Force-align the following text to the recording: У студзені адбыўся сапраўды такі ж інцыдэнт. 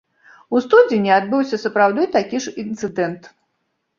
У 0.55 0.59
студзені 0.65 1.11
адбыўся 1.17 1.59
сапраўды 1.65 2.07
такі 2.15 2.37
ж 2.45 2.53
інцыдэнт. 2.65 3.29